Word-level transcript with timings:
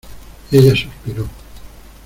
ella 0.51 0.75
suspiró: 0.75 1.27